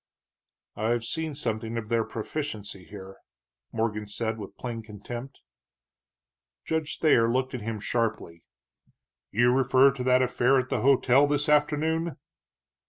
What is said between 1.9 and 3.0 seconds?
proficiency